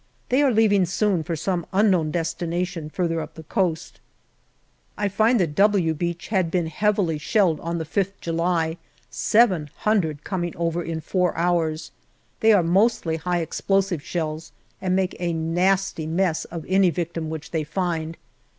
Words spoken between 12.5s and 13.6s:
are mostly high